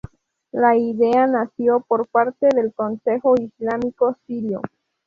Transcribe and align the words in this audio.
La 0.51 0.75
idea 0.75 1.27
nació 1.27 1.81
por 1.87 2.07
parte 2.07 2.47
del 2.55 2.73
Consejo 2.73 3.35
Islámico 3.39 4.17
Sirio. 4.25 4.59